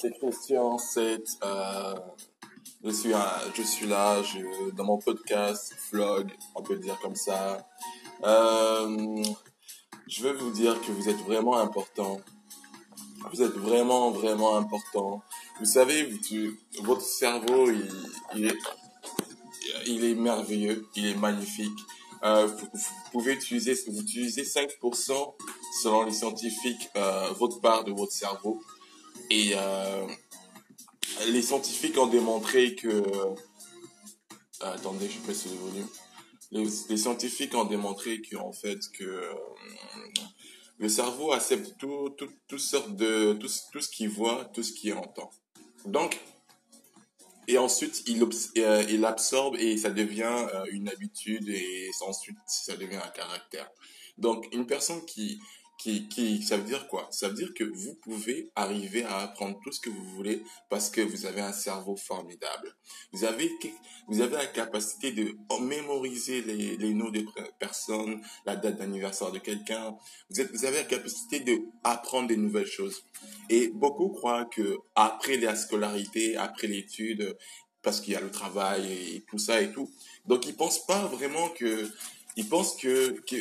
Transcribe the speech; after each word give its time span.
c'est 0.00 0.12
Christian 0.12 0.78
7. 0.78 1.22
Euh, 1.44 1.94
je, 2.82 2.90
suis 2.90 3.12
je 3.54 3.62
suis 3.62 3.86
là 3.86 4.22
je, 4.22 4.70
dans 4.70 4.84
mon 4.84 4.98
podcast, 4.98 5.74
vlog, 5.92 6.30
on 6.54 6.62
peut 6.62 6.76
dire 6.76 6.98
comme 7.02 7.16
ça. 7.16 7.68
Euh, 8.24 9.22
je 10.06 10.22
veux 10.22 10.32
vous 10.32 10.50
dire 10.50 10.80
que 10.80 10.90
vous 10.92 11.08
êtes 11.08 11.18
vraiment 11.18 11.58
important. 11.58 12.20
Vous 13.32 13.42
êtes 13.42 13.52
vraiment, 13.52 14.10
vraiment 14.10 14.56
important. 14.56 15.22
Vous 15.58 15.66
savez, 15.66 16.10
votre 16.82 17.02
cerveau, 17.02 17.70
il, 18.34 18.46
est, 18.46 18.58
il 19.86 20.04
est 20.04 20.14
merveilleux, 20.14 20.86
il 20.96 21.06
est 21.06 21.16
magnifique. 21.16 21.78
Euh, 22.22 22.46
vous, 22.46 22.80
pouvez 23.12 23.32
utiliser, 23.34 23.74
vous 23.86 24.00
utilisez 24.00 24.42
5% 24.44 25.34
selon 25.82 26.04
les 26.04 26.12
scientifiques, 26.12 26.88
euh, 26.96 27.30
votre 27.38 27.60
part 27.60 27.84
de 27.84 27.92
votre 27.92 28.12
cerveau. 28.12 28.62
Et 29.28 29.52
euh, 29.54 30.06
les 31.26 31.42
scientifiques 31.42 31.98
ont 31.98 32.06
démontré 32.06 32.74
que... 32.74 32.88
Euh, 32.88 33.34
attendez, 34.60 35.08
je 35.08 35.18
baisse 35.26 35.46
le 35.46 35.52
volume. 35.52 35.88
Les, 36.52 36.96
scientifiques 36.96 37.54
ont 37.54 37.64
démontré 37.64 38.20
que 38.20 38.36
en 38.36 38.52
fait 38.52 38.78
que 38.92 39.04
euh, 39.04 39.32
le 40.78 40.88
cerveau 40.88 41.32
accepte 41.32 41.76
tout, 41.78 42.10
tout, 42.16 42.28
toutes 42.48 42.58
sortes 42.58 42.96
de 42.96 43.34
tout, 43.34 43.48
tout 43.70 43.80
ce 43.80 43.88
qu'il 43.88 44.08
voit, 44.08 44.46
tout 44.46 44.64
ce 44.64 44.72
qu'il 44.72 44.94
entend. 44.94 45.30
Donc 45.86 46.20
et 47.46 47.56
ensuite 47.56 48.02
il, 48.06 48.22
euh, 48.58 49.04
absorbe 49.04 49.56
et 49.56 49.76
ça 49.76 49.90
devient 49.90 50.46
une 50.72 50.88
habitude 50.88 51.48
et 51.48 51.90
ensuite 52.00 52.38
ça 52.46 52.76
devient 52.76 52.96
un 52.96 53.10
caractère. 53.10 53.70
Donc 54.18 54.48
une 54.52 54.66
personne 54.66 55.04
qui 55.04 55.40
qui, 55.80 56.08
qui, 56.08 56.42
ça 56.42 56.58
veut 56.58 56.64
dire 56.64 56.86
quoi? 56.88 57.08
Ça 57.10 57.28
veut 57.28 57.34
dire 57.34 57.54
que 57.54 57.64
vous 57.64 57.94
pouvez 57.94 58.50
arriver 58.54 59.02
à 59.04 59.20
apprendre 59.20 59.58
tout 59.64 59.72
ce 59.72 59.80
que 59.80 59.88
vous 59.88 60.04
voulez 60.10 60.42
parce 60.68 60.90
que 60.90 61.00
vous 61.00 61.24
avez 61.24 61.40
un 61.40 61.54
cerveau 61.54 61.96
formidable. 61.96 62.76
Vous 63.12 63.24
avez, 63.24 63.50
vous 64.06 64.20
avez 64.20 64.36
la 64.36 64.46
capacité 64.46 65.10
de 65.12 65.34
mémoriser 65.62 66.42
les, 66.42 66.76
les 66.76 66.92
noms 66.92 67.08
des 67.08 67.24
personnes, 67.58 68.20
la 68.44 68.56
date 68.56 68.76
d'anniversaire 68.76 69.32
de 69.32 69.38
quelqu'un. 69.38 69.96
Vous, 70.28 70.42
êtes, 70.42 70.52
vous 70.52 70.66
avez 70.66 70.76
la 70.76 70.84
capacité 70.84 71.40
de 71.40 71.62
apprendre 71.82 72.28
des 72.28 72.36
nouvelles 72.36 72.66
choses. 72.66 73.02
Et 73.48 73.68
beaucoup 73.68 74.10
croient 74.10 74.44
que 74.44 74.76
après 74.94 75.38
la 75.38 75.56
scolarité, 75.56 76.36
après 76.36 76.66
l'étude, 76.66 77.38
parce 77.80 78.02
qu'il 78.02 78.12
y 78.12 78.16
a 78.16 78.20
le 78.20 78.30
travail 78.30 78.92
et 78.92 79.24
tout 79.30 79.38
ça 79.38 79.62
et 79.62 79.72
tout, 79.72 79.90
donc 80.26 80.44
ils 80.46 80.54
pensent 80.54 80.84
pas 80.84 81.06
vraiment 81.06 81.48
que 81.48 81.90
ils 82.40 82.48
pensent 82.48 82.74
que, 82.74 83.10
que 83.20 83.36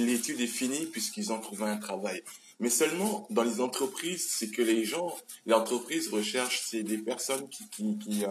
l'étude 0.00 0.40
est 0.40 0.46
finie 0.46 0.86
puisqu'ils 0.86 1.30
ont 1.34 1.38
trouvé 1.38 1.64
un 1.64 1.76
travail. 1.76 2.22
Mais 2.58 2.70
seulement 2.70 3.26
dans 3.28 3.42
les 3.42 3.60
entreprises, 3.60 4.26
c'est 4.30 4.50
que 4.50 4.62
les 4.62 4.86
gens, 4.86 5.14
les 5.44 5.52
entreprises 5.52 6.08
recherchent, 6.08 6.62
c'est 6.64 6.82
des 6.82 6.96
personnes 6.96 7.46
qui, 7.50 7.68
qui, 7.68 7.98
qui, 7.98 8.24
euh, 8.24 8.30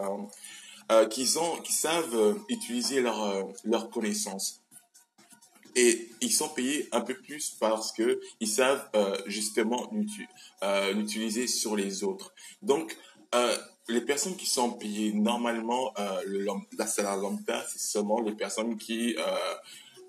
euh 0.91 1.05
qui, 1.05 1.37
ont, 1.37 1.61
qui 1.61 1.71
savent 1.71 2.15
euh, 2.15 2.33
utiliser 2.49 2.99
leurs 2.99 3.23
euh, 3.23 3.43
leur 3.63 3.91
connaissances. 3.91 4.63
Et 5.75 6.09
ils 6.21 6.33
sont 6.33 6.49
payés 6.49 6.89
un 6.91 7.01
peu 7.01 7.13
plus 7.13 7.51
parce 7.59 7.91
que 7.91 8.19
ils 8.39 8.47
savent 8.47 8.89
euh, 8.95 9.15
justement 9.27 9.91
l'utiliser 10.95 11.45
sur 11.45 11.75
les 11.75 12.03
autres. 12.03 12.33
Donc, 12.63 12.97
euh, 13.35 13.57
les 13.89 14.01
personnes 14.01 14.35
qui 14.35 14.45
sont 14.45 14.71
payées 14.71 15.11
normalement, 15.13 15.93
euh, 15.99 16.45
la 16.77 16.87
salaire 16.87 17.17
lambda, 17.17 17.65
c'est 17.69 17.81
seulement 17.81 18.21
les 18.21 18.33
personnes 18.33 18.77
qui, 18.77 19.15
euh, 19.17 19.55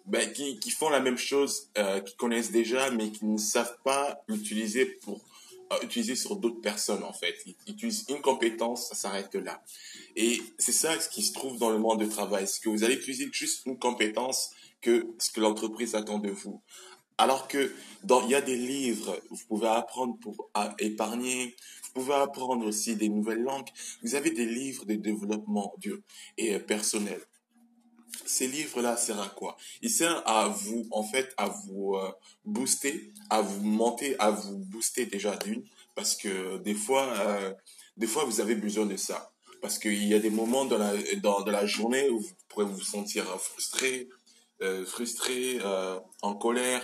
ben, 0.07 0.33
qui, 0.33 0.59
qui 0.59 0.71
font 0.71 0.91
la 0.91 1.01
même 1.01 1.19
chose, 1.19 1.71
euh, 1.79 2.01
qui 2.01 2.15
connaissent 2.17 2.53
déjà, 2.53 2.91
mais 2.91 3.11
qui 3.11 3.25
ne 3.25 3.39
savent 3.39 3.79
pas 3.83 4.23
l'utiliser 4.29 4.87
pour 4.87 5.21
utiliser 5.83 6.15
sur 6.15 6.37
d'autres 6.37 6.61
personnes 6.61 7.03
en 7.03 7.13
fait. 7.13 7.35
Ils, 7.47 7.73
utilisent 7.73 8.05
une 8.09 8.21
compétence, 8.21 8.91
ça 8.91 8.95
s'arrête 8.95 9.35
là. 9.35 9.61
Et 10.15 10.41
c'est 10.57 10.73
ça 10.73 11.01
ce 11.01 11.09
qui 11.09 11.23
se 11.23 11.33
trouve 11.33 11.59
dans 11.59 11.71
le 11.71 11.79
monde 11.79 12.01
du 12.01 12.09
travail, 12.09 12.47
c'est 12.47 12.63
que 12.63 12.69
vous 12.69 12.85
allez 12.85 12.95
utiliser 12.95 13.29
juste 13.33 13.67
une 13.67 13.79
compétence 13.79 14.51
que 14.83 15.09
ce 15.19 15.33
que 15.33 15.41
l'entreprise 15.41 15.97
attend 15.97 16.19
de 16.19 16.31
vous? 16.31 16.61
Alors 17.19 17.49
que 17.49 17.73
dans, 18.05 18.23
il 18.25 18.31
y 18.31 18.35
a 18.35 18.41
des 18.41 18.57
livres, 18.57 19.19
vous 19.31 19.39
pouvez 19.49 19.69
apprendre 19.69 20.17
pour 20.21 20.51
épargner, 20.79 21.57
pouvez 21.95 22.15
apprendre 22.15 22.67
aussi 22.67 22.97
des 22.97 23.09
nouvelles 23.09 23.43
langues. 23.43 23.69
Vous 24.03 24.15
avez 24.15 24.31
des 24.31 24.47
livres 24.47 24.85
de 24.85 24.95
développement 24.95 25.75
dur 25.79 25.99
et 26.37 26.59
personnel. 26.59 27.21
Ces 28.27 28.47
livres-là 28.47 28.97
servent 28.97 29.21
à 29.21 29.29
quoi? 29.29 29.57
Ils 29.83 29.91
servent 29.91 30.23
à 30.25 30.49
vous, 30.49 30.87
en 30.91 31.03
fait, 31.03 31.33
à 31.37 31.49
vous 31.49 31.95
euh, 31.95 32.11
booster, 32.45 33.13
à 33.29 33.41
vous 33.41 33.65
monter, 33.65 34.17
à 34.19 34.31
vous 34.31 34.59
booster 34.59 35.07
déjà 35.07 35.37
d'une, 35.37 35.65
parce 35.95 36.17
que 36.17 36.59
des 36.59 36.75
fois, 36.75 37.07
euh, 37.21 37.53
des 37.97 38.07
fois, 38.07 38.25
vous 38.25 38.41
avez 38.41 38.55
besoin 38.55 38.87
de 38.87 38.97
ça. 38.97 39.31
Parce 39.61 39.79
qu'il 39.79 40.05
y 40.05 40.15
a 40.15 40.19
des 40.19 40.31
moments 40.31 40.65
dans 40.65 40.79
la, 40.79 40.93
dans, 41.23 41.45
la 41.45 41.67
journée 41.67 42.11
où 42.11 42.21
vous 42.21 42.35
pourrez 42.49 42.67
vous 42.67 42.83
sentir 42.83 43.25
frustré, 43.41 44.09
euh, 44.63 44.85
frustré, 44.85 45.59
euh, 45.63 45.99
en 46.23 46.35
colère. 46.35 46.83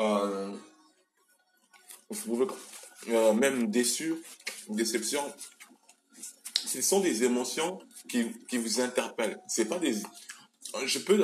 Euh, 0.00 0.52
vous 2.08 2.20
pouvez 2.22 2.46
euh, 3.08 3.32
même 3.32 3.70
déçu, 3.70 4.14
déception, 4.68 5.22
ce 6.54 6.82
sont 6.82 7.00
des 7.00 7.24
émotions 7.24 7.78
qui, 8.08 8.32
qui 8.48 8.58
vous 8.58 8.80
interpellent. 8.80 9.40
C'est 9.48 9.66
pas 9.66 9.78
des, 9.78 9.94
je 10.84 10.98
peux, 10.98 11.22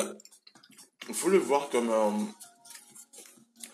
il 1.08 1.14
faut 1.14 1.28
le 1.28 1.38
voir 1.38 1.68
comme 1.70 1.90
euh, 1.90 2.10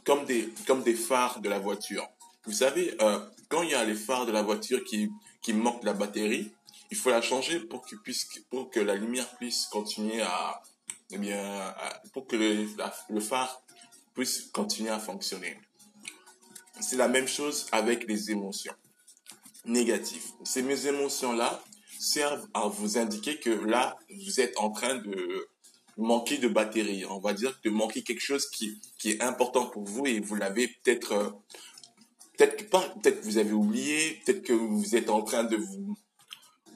comme 0.04 0.24
des 0.24 0.48
comme 0.66 0.82
des 0.82 0.94
phares 0.94 1.40
de 1.40 1.48
la 1.48 1.58
voiture. 1.58 2.08
Vous 2.44 2.52
savez, 2.52 2.94
euh, 3.02 3.20
quand 3.48 3.62
il 3.62 3.70
y 3.70 3.74
a 3.74 3.84
les 3.84 3.94
phares 3.94 4.26
de 4.26 4.32
la 4.32 4.42
voiture 4.42 4.82
qui 4.84 5.10
qui 5.42 5.52
manquent 5.52 5.84
la 5.84 5.92
batterie, 5.92 6.50
il 6.90 6.96
faut 6.96 7.10
la 7.10 7.20
changer 7.20 7.60
pour 7.60 7.84
que 7.84 7.96
puisse 7.96 8.26
pour 8.50 8.70
que 8.70 8.80
la 8.80 8.94
lumière 8.94 9.28
puisse 9.36 9.66
continuer 9.66 10.22
à 10.22 10.62
eh 11.10 11.18
bien 11.18 11.74
pour 12.12 12.26
que 12.26 12.36
le, 12.36 12.66
le 13.10 13.20
phare 13.20 13.62
puisse 14.14 14.42
continuer 14.52 14.90
à 14.90 14.98
fonctionner. 14.98 15.58
C'est 16.80 16.96
la 16.96 17.08
même 17.08 17.28
chose 17.28 17.66
avec 17.72 18.06
les 18.08 18.30
émotions 18.30 18.74
négatives. 19.64 20.24
Ces 20.44 20.86
émotions-là 20.86 21.62
servent 21.98 22.46
à 22.54 22.68
vous 22.68 22.98
indiquer 22.98 23.38
que 23.38 23.50
là, 23.50 23.96
vous 24.10 24.40
êtes 24.40 24.56
en 24.58 24.70
train 24.70 24.96
de 24.96 25.48
manquer 25.96 26.38
de 26.38 26.48
batterie. 26.48 27.04
On 27.06 27.18
va 27.18 27.32
dire 27.32 27.58
de 27.64 27.70
manquer 27.70 28.02
quelque 28.02 28.22
chose 28.22 28.48
qui, 28.48 28.80
qui 28.98 29.10
est 29.10 29.22
important 29.22 29.66
pour 29.66 29.84
vous 29.84 30.06
et 30.06 30.20
vous 30.20 30.36
l'avez 30.36 30.68
peut-être, 30.68 31.12
euh, 31.12 31.30
peut-être 32.36 32.70
pas, 32.70 32.88
peut-être 33.02 33.20
vous 33.22 33.38
avez 33.38 33.52
oublié, 33.52 34.20
peut-être 34.24 34.42
que 34.42 34.52
vous 34.52 34.94
êtes 34.94 35.10
en 35.10 35.22
train 35.22 35.44
de 35.44 35.56
vous, 35.56 35.96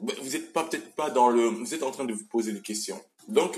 vous 0.01 0.35
êtes 0.35 0.51
pas, 0.51 0.65
peut-être 0.65 0.93
pas 0.95 1.09
dans 1.09 1.29
le, 1.29 1.45
vous 1.45 1.73
êtes 1.73 1.83
en 1.83 1.91
train 1.91 2.05
de 2.05 2.13
vous 2.13 2.25
poser 2.25 2.51
des 2.51 2.61
questions. 2.61 3.01
Donc, 3.29 3.57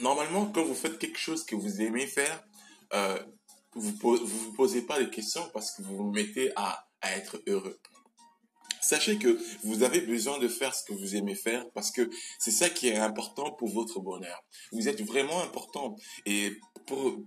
normalement, 0.00 0.46
quand 0.46 0.62
vous 0.62 0.74
faites 0.74 0.98
quelque 0.98 1.18
chose 1.18 1.44
que 1.44 1.56
vous 1.56 1.80
aimez 1.82 2.06
faire, 2.06 2.44
euh, 2.92 3.18
vous 3.74 3.90
ne 3.90 4.18
vous, 4.18 4.52
posez 4.52 4.82
pas 4.82 4.98
les 4.98 5.10
questions 5.10 5.48
parce 5.52 5.72
que 5.72 5.82
vous 5.82 5.96
vous 5.96 6.10
mettez 6.10 6.52
à, 6.56 6.86
à 7.00 7.12
être 7.16 7.40
heureux. 7.46 7.80
Sachez 8.80 9.18
que 9.18 9.38
vous 9.62 9.82
avez 9.82 10.02
besoin 10.02 10.38
de 10.38 10.46
faire 10.46 10.74
ce 10.74 10.84
que 10.84 10.92
vous 10.92 11.16
aimez 11.16 11.34
faire 11.34 11.64
parce 11.70 11.90
que 11.90 12.10
c'est 12.38 12.50
ça 12.50 12.68
qui 12.68 12.88
est 12.88 12.96
important 12.96 13.50
pour 13.52 13.70
votre 13.70 13.98
bonheur. 13.98 14.44
Vous 14.72 14.88
êtes 14.88 15.00
vraiment 15.02 15.42
important. 15.42 15.96
Et 16.26 16.52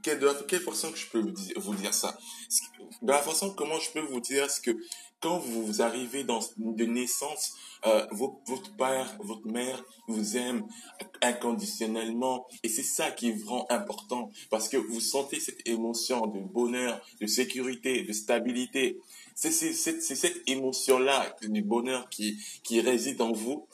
quelle, 0.01 0.19
de 0.19 0.44
quelle 0.47 0.62
façon 0.62 0.91
que 0.91 0.97
je 0.97 1.07
peux 1.07 1.34
vous 1.57 1.75
dire 1.75 1.94
ça? 1.94 2.18
De 3.01 3.12
la 3.12 3.22
façon 3.22 3.53
comment 3.53 3.79
je 3.79 3.91
peux 3.91 4.01
vous 4.01 4.19
dire, 4.19 4.50
c'est 4.50 4.63
que 4.63 4.78
quand 5.19 5.40
vous 5.40 5.81
arrivez 5.81 6.23
dans 6.23 6.40
de 6.57 6.85
naissance, 6.85 7.53
euh, 7.85 8.06
votre 8.12 8.75
père, 8.75 9.18
votre 9.19 9.47
mère 9.47 9.84
vous 10.07 10.38
aime 10.38 10.68
inconditionnellement 11.22 12.47
et 12.63 12.69
c'est 12.69 12.84
ça 12.84 13.12
qui 13.12 13.29
est 13.29 13.44
vraiment 13.44 13.66
important 13.72 14.31
parce 14.50 14.69
que 14.69 14.78
vous 14.78 15.00
sentez 15.00 15.40
cette 15.40 15.68
émotion 15.68 16.28
de 16.28 16.39
bonheur, 16.39 17.01
de 17.19 17.28
sécurité, 17.28 18.03
de 18.03 18.13
stabilité. 18.13 19.00
C'est 19.35 19.51
cette 19.51 20.50
émotion-là 20.50 21.36
du 21.42 21.62
bonheur 21.62 22.10
qui, 22.10 22.38
qui 22.63 22.81
réside 22.81 23.21
en 23.21 23.31
vous 23.31 23.68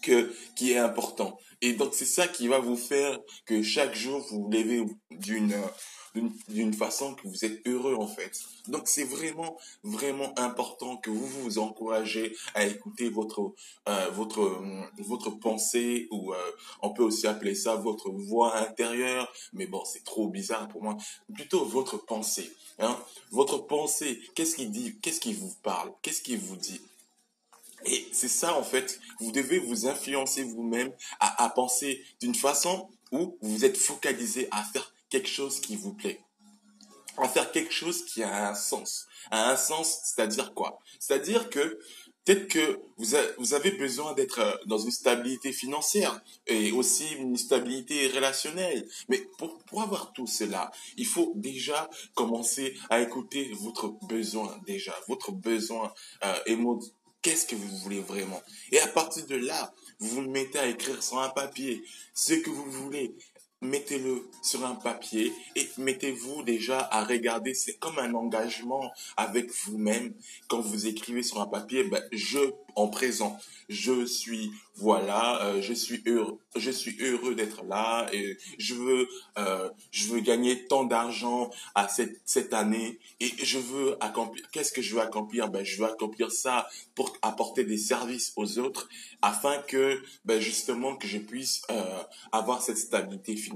que, 0.00 0.34
qui 0.56 0.72
est 0.72 0.78
important. 0.78 1.38
Et 1.62 1.74
donc 1.74 1.94
c'est 1.94 2.06
ça 2.06 2.26
qui 2.26 2.48
va 2.48 2.58
vous 2.58 2.76
faire 2.76 3.18
que 3.44 3.62
chaque 3.62 3.94
jour 3.94 4.24
vous 4.30 4.44
vous 4.44 4.50
levez 4.50 4.84
d'une 5.10 5.54
d'une 6.48 6.74
façon 6.74 7.14
que 7.14 7.28
vous 7.28 7.44
êtes 7.44 7.64
heureux 7.66 7.94
en 7.94 8.06
fait. 8.06 8.32
Donc 8.68 8.88
c'est 8.88 9.04
vraiment 9.04 9.56
vraiment 9.84 10.36
important 10.38 10.96
que 10.96 11.10
vous 11.10 11.26
vous 11.26 11.58
encouragez 11.58 12.36
à 12.54 12.66
écouter 12.66 13.08
votre 13.10 13.52
euh, 13.88 14.10
votre 14.10 14.60
votre 14.98 15.30
pensée 15.30 16.08
ou 16.10 16.32
euh, 16.32 16.36
on 16.82 16.90
peut 16.90 17.04
aussi 17.04 17.26
appeler 17.26 17.54
ça 17.54 17.76
votre 17.76 18.10
voix 18.10 18.56
intérieure, 18.56 19.32
mais 19.52 19.66
bon 19.66 19.84
c'est 19.84 20.04
trop 20.04 20.28
bizarre 20.28 20.68
pour 20.68 20.82
moi. 20.82 20.96
Plutôt 21.32 21.64
votre 21.64 21.98
pensée. 21.98 22.50
Hein? 22.78 22.98
Votre 23.30 23.58
pensée, 23.58 24.20
qu'est-ce 24.34 24.56
qui 24.56 24.66
dit, 24.66 24.98
qu'est-ce 25.00 25.20
qui 25.20 25.34
vous 25.34 25.54
parle, 25.62 25.92
qu'est-ce 26.02 26.22
qui 26.22 26.36
vous 26.36 26.56
dit? 26.56 26.80
Et 27.84 28.06
c'est 28.12 28.28
ça 28.28 28.56
en 28.56 28.62
fait, 28.62 29.00
vous 29.20 29.32
devez 29.32 29.58
vous 29.58 29.86
influencer 29.86 30.42
vous-même 30.42 30.92
à, 31.18 31.44
à 31.44 31.50
penser 31.50 32.04
d'une 32.20 32.34
façon 32.34 32.88
où 33.12 33.36
vous 33.40 33.64
êtes 33.64 33.76
focalisé 33.76 34.48
à 34.50 34.62
faire 34.62 34.92
quelque 35.08 35.28
chose 35.28 35.60
qui 35.60 35.76
vous 35.76 35.92
plaît. 35.92 36.20
en 37.16 37.28
faire 37.28 37.52
quelque 37.52 37.72
chose 37.72 38.04
qui 38.06 38.22
a 38.22 38.48
un 38.50 38.54
sens. 38.54 39.06
A 39.30 39.50
un 39.50 39.56
sens, 39.56 40.00
c'est-à-dire 40.04 40.54
quoi? 40.54 40.78
C'est-à-dire 40.98 41.50
que 41.50 41.78
peut-être 42.24 42.48
que 42.48 42.80
vous, 42.96 43.54
avez 43.54 43.72
besoin 43.72 44.14
d'être 44.14 44.38
euh, 44.38 44.56
dans 44.66 44.78
une 44.78 44.90
stabilité 44.90 45.52
financière 45.52 46.20
et 46.46 46.72
aussi 46.72 47.06
une 47.14 47.36
stabilité 47.36 48.08
relationnelle. 48.08 48.88
Mais 49.08 49.26
pour, 49.38 49.58
pour 49.64 49.82
avoir 49.82 50.12
tout 50.12 50.26
cela, 50.26 50.70
il 50.96 51.06
faut 51.06 51.32
déjà 51.34 51.90
commencer 52.14 52.76
à 52.88 53.00
écouter 53.00 53.50
votre 53.54 53.88
besoin 54.06 54.58
déjà, 54.66 54.94
votre 55.08 55.32
besoin 55.32 55.92
euh. 56.24 56.34
Qu'est-ce 57.22 57.46
que 57.46 57.56
vous 57.56 57.76
voulez 57.78 58.00
vraiment? 58.00 58.42
Et 58.72 58.80
à 58.80 58.86
partir 58.86 59.26
de 59.26 59.36
là, 59.36 59.72
vous 59.98 60.08
vous 60.08 60.30
mettez 60.30 60.58
à 60.58 60.66
écrire 60.66 61.02
sur 61.02 61.18
un 61.18 61.28
papier 61.28 61.82
ce 62.14 62.34
que 62.34 62.50
vous 62.50 62.70
voulez 62.70 63.14
mettez-le 63.60 64.28
sur 64.42 64.64
un 64.64 64.74
papier 64.74 65.32
et 65.56 65.68
mettez-vous 65.78 66.42
déjà 66.42 66.78
à 66.90 67.04
regarder. 67.04 67.54
C'est 67.54 67.74
comme 67.74 67.98
un 67.98 68.14
engagement 68.14 68.90
avec 69.16 69.50
vous-même. 69.64 70.14
Quand 70.48 70.60
vous 70.60 70.86
écrivez 70.86 71.22
sur 71.22 71.40
un 71.40 71.46
papier, 71.46 71.84
ben, 71.84 72.02
je 72.12 72.38
en 72.76 72.88
présent, 72.88 73.38
je 73.68 74.04
suis 74.04 74.50
voilà, 74.76 75.42
euh, 75.44 75.60
je 75.60 75.74
suis 75.74 76.02
heureux, 76.06 76.38
je 76.56 76.70
suis 76.70 76.96
heureux 77.02 77.34
d'être 77.34 77.64
là 77.64 78.08
et 78.14 78.38
je 78.58 78.74
veux, 78.74 79.08
euh, 79.38 79.68
je 79.90 80.08
veux 80.08 80.20
gagner 80.20 80.66
tant 80.66 80.84
d'argent 80.84 81.50
à 81.74 81.86
cette 81.86 82.18
cette 82.24 82.54
année 82.54 82.98
et 83.20 83.30
je 83.42 83.58
veux 83.58 84.02
accomplir. 84.02 84.48
Qu'est-ce 84.50 84.72
que 84.72 84.80
je 84.80 84.94
veux 84.94 85.02
accomplir? 85.02 85.48
Ben, 85.48 85.64
je 85.64 85.82
veux 85.82 85.88
accomplir 85.88 86.32
ça 86.32 86.66
pour 86.94 87.14
apporter 87.20 87.64
des 87.64 87.76
services 87.76 88.32
aux 88.36 88.58
autres 88.58 88.88
afin 89.20 89.58
que, 89.58 90.02
ben, 90.24 90.40
justement, 90.40 90.96
que 90.96 91.06
je 91.06 91.18
puisse 91.18 91.62
euh, 91.70 92.02
avoir 92.32 92.62
cette 92.62 92.78
stabilité 92.78 93.36
financière. 93.36 93.49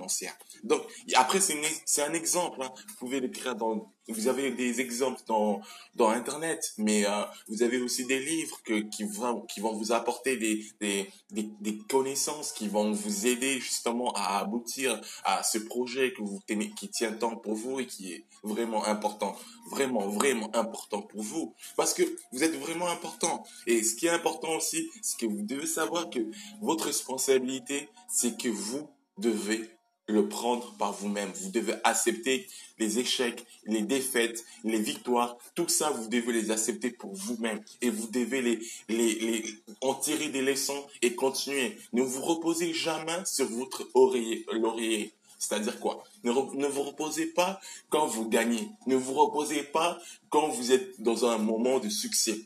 Donc 0.62 0.82
après 1.14 1.40
c'est 1.40 2.02
un 2.02 2.12
exemple. 2.12 2.62
Hein. 2.62 2.72
Vous 2.88 2.94
pouvez 2.96 3.20
l'écrire 3.20 3.54
dans 3.56 3.94
vous 4.08 4.28
avez 4.28 4.50
des 4.50 4.80
exemples 4.80 5.20
dans 5.26 5.60
dans 5.94 6.08
internet 6.10 6.74
mais 6.78 7.06
euh, 7.06 7.24
vous 7.48 7.62
avez 7.62 7.78
aussi 7.78 8.04
des 8.04 8.20
livres 8.20 8.60
que, 8.62 8.80
qui 8.90 9.04
vont 9.04 9.42
qui 9.42 9.60
vont 9.60 9.72
vous 9.72 9.92
apporter 9.92 10.36
des, 10.36 10.64
des 10.80 11.10
des 11.30 11.48
des 11.60 11.78
connaissances 11.78 12.52
qui 12.52 12.68
vont 12.68 12.92
vous 12.92 13.26
aider 13.26 13.60
justement 13.60 14.12
à 14.12 14.38
aboutir 14.38 15.00
à 15.24 15.42
ce 15.42 15.58
projet 15.58 16.12
que 16.12 16.22
vous 16.22 16.40
tenez 16.46 16.70
qui 16.70 16.88
tient 16.90 17.12
tant 17.12 17.36
pour 17.36 17.54
vous 17.54 17.80
et 17.80 17.86
qui 17.86 18.12
est 18.12 18.24
vraiment 18.42 18.84
important 18.84 19.36
vraiment 19.70 20.06
vraiment 20.08 20.54
important 20.54 21.00
pour 21.00 21.22
vous 21.22 21.54
parce 21.76 21.94
que 21.94 22.02
vous 22.32 22.44
êtes 22.44 22.56
vraiment 22.56 22.88
important 22.88 23.44
et 23.66 23.82
ce 23.82 23.94
qui 23.94 24.06
est 24.06 24.10
important 24.10 24.54
aussi 24.56 24.90
c'est 25.02 25.18
que 25.18 25.26
vous 25.26 25.42
devez 25.42 25.66
savoir 25.66 26.10
que 26.10 26.20
votre 26.60 26.84
responsabilité 26.84 27.88
c'est 28.08 28.36
que 28.38 28.48
vous 28.48 28.88
devez 29.18 29.73
le 30.06 30.28
prendre 30.28 30.74
par 30.76 30.92
vous-même. 30.92 31.32
Vous 31.34 31.50
devez 31.50 31.74
accepter 31.84 32.46
les 32.78 32.98
échecs, 32.98 33.44
les 33.64 33.82
défaites, 33.82 34.44
les 34.64 34.78
victoires. 34.78 35.36
Tout 35.54 35.68
ça, 35.68 35.90
vous 35.90 36.08
devez 36.08 36.32
les 36.32 36.50
accepter 36.50 36.90
pour 36.90 37.14
vous-même. 37.14 37.62
Et 37.80 37.90
vous 37.90 38.08
devez 38.08 38.42
les, 38.42 38.60
les, 38.88 39.44
en 39.80 39.94
tirer 39.94 40.28
des 40.28 40.42
leçons 40.42 40.84
et 41.02 41.14
continuer. 41.14 41.78
Ne 41.92 42.02
vous 42.02 42.22
reposez 42.22 42.74
jamais 42.74 43.24
sur 43.24 43.46
votre 43.48 43.88
oreiller. 43.94 45.12
C'est-à-dire 45.38 45.78
quoi? 45.80 46.04
Ne, 46.22 46.32
ne, 46.32 46.66
vous 46.66 46.82
reposez 46.82 47.26
pas 47.26 47.60
quand 47.88 48.06
vous 48.06 48.28
gagnez. 48.28 48.68
Ne 48.86 48.96
vous 48.96 49.14
reposez 49.14 49.62
pas 49.62 49.98
quand 50.28 50.48
vous 50.48 50.72
êtes 50.72 51.00
dans 51.00 51.26
un 51.26 51.38
moment 51.38 51.78
de 51.78 51.88
succès. 51.88 52.38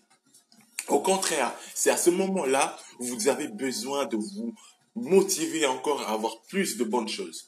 Au 0.88 1.00
contraire, 1.00 1.52
c'est 1.75 1.90
à 1.90 1.96
ce 1.96 2.10
moment-là 2.10 2.76
où 2.99 3.05
vous 3.05 3.28
avez 3.28 3.49
besoin 3.49 4.06
de 4.06 4.16
vous 4.16 4.55
motiver 4.96 5.66
encore 5.66 6.02
à 6.02 6.12
avoir 6.12 6.40
plus 6.43 6.76
de 6.76 6.84
bonnes 6.84 7.08
choses 7.08 7.48